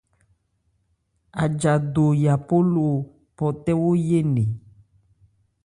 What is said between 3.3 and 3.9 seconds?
phɔtɛ́wo